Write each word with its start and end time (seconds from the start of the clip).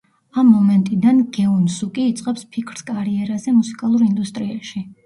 ამ 0.43 0.47
მომენტიდან 0.53 1.19
გეუნ 1.35 1.69
სუკი 1.75 2.09
იწყებს 2.15 2.49
ფიქრს 2.57 2.89
კარიერაზე 2.91 3.57
მუსიკალურ 3.61 4.11
ინდუსტრიაში. 4.13 4.89